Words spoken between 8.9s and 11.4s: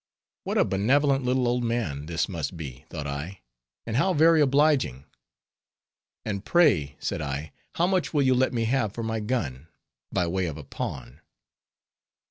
for my gun, by way of a pawn?"